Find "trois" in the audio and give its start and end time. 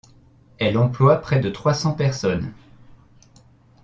1.51-1.75